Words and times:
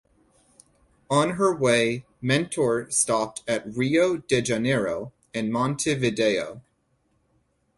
On 1.11 1.33
her 1.33 1.55
way 1.55 2.05
"Mentor" 2.23 2.89
stopped 2.89 3.43
at 3.47 3.71
Rio 3.71 4.17
de 4.17 4.41
Janeiro 4.41 5.13
and 5.31 5.51
Montevideo. 5.53 6.63